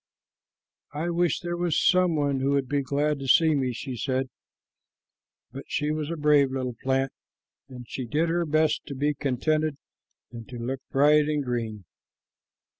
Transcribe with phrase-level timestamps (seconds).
[0.95, 4.29] "I wish there was some one who would be glad to see me," she said;
[5.51, 7.11] but she was a brave little plant,
[7.69, 9.77] and she did her best to be contented
[10.31, 11.85] and to look bright and green.